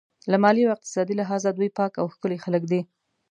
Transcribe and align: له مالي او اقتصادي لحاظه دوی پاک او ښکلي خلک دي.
له 0.31 0.37
مالي 0.43 0.61
او 0.65 0.73
اقتصادي 0.75 1.13
لحاظه 1.17 1.49
دوی 1.57 1.69
پاک 1.77 1.91
او 2.01 2.05
ښکلي 2.13 2.37
خلک 2.45 2.63
دي. 2.71 2.81